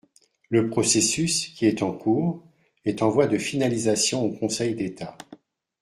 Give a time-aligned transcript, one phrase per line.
[0.49, 2.41] Le processus, qui est en cours,
[2.85, 5.15] est en voie de finalisation au Conseil d’État.